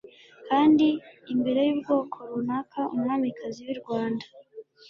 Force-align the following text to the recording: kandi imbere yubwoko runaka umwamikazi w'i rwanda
kandi 0.47 0.87
imbere 1.33 1.59
yubwoko 1.67 2.17
runaka 2.31 2.79
umwamikazi 2.93 3.59
w'i 3.67 3.75
rwanda 3.81 4.25